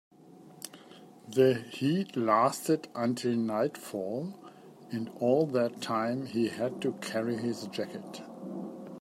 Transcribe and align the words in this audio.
The 1.29 1.53
heat 1.53 2.17
lasted 2.17 2.87
until 2.95 3.35
nightfall, 3.35 4.33
and 4.89 5.11
all 5.19 5.45
that 5.45 5.79
time 5.79 6.25
he 6.25 6.47
had 6.47 6.81
to 6.81 6.93
carry 6.93 7.37
his 7.37 7.67
jacket. 7.67 8.23